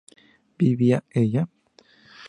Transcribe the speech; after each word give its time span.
¿vivía 0.57 1.03
ella? 1.21 1.43